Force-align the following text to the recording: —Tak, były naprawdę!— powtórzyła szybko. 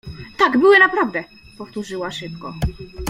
—Tak, 0.39 0.57
były 0.57 0.79
naprawdę!— 0.79 1.23
powtórzyła 1.57 2.11
szybko. 2.11 2.53